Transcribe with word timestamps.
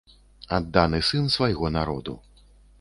Адданы 0.57 1.01
сын 1.11 1.29
свайго 1.37 1.73
народу. 1.79 2.13